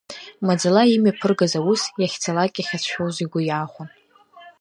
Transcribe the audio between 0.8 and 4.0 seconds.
имҩаԥыргаз аус иахьцалак иахьацәшәоз игәы иаахәон.